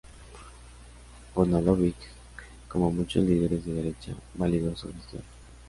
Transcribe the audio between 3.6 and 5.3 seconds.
de derecha, validó su gestión.